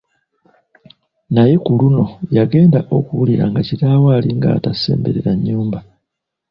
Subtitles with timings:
[1.33, 2.05] Naye ku luno
[2.37, 5.79] yagenda okuwulira nga kitaawe alinga atasemberera nnyumba!